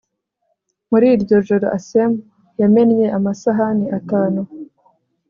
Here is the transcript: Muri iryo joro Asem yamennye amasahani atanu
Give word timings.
Muri 0.89 1.05
iryo 1.15 1.37
joro 1.47 1.65
Asem 1.77 2.11
yamennye 2.61 3.07
amasahani 3.17 3.85
atanu 3.97 4.41